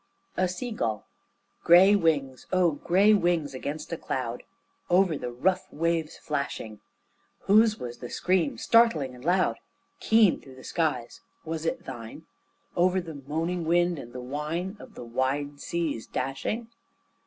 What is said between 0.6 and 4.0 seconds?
GULL Grey wings, O grey wings against a